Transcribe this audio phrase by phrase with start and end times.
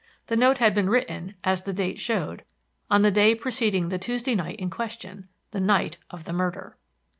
[0.25, 2.43] The note had been written, as the date showed,
[2.89, 6.75] on the day preceding the Tuesday night in question the night of the murder!